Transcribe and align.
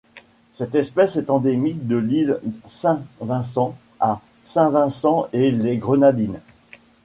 Cette 0.49 0.73
espèce 0.73 1.15
est 1.17 1.29
endémique 1.29 1.85
de 1.87 1.95
l'île 1.95 2.39
Saint-Vincent 2.65 3.77
à 3.99 4.19
Saint-Vincent-et-les-Grenadines. 4.41 6.39